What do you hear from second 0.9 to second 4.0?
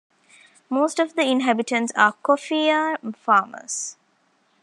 of the inhabitants are coffea farmers.